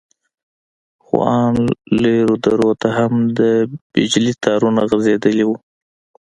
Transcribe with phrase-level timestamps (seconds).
[1.03, 1.53] خو ان
[2.01, 3.39] لرو درو ته هم د
[3.91, 5.55] بجلي تارونه غځېدلي وو.